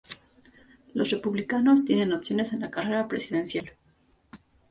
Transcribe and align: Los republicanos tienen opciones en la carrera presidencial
Los 0.95 1.11
republicanos 1.11 1.85
tienen 1.85 2.11
opciones 2.13 2.53
en 2.53 2.61
la 2.61 2.71
carrera 2.71 3.07
presidencial 3.07 3.69